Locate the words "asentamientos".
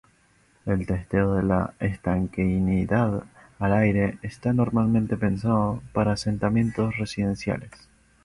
6.13-6.97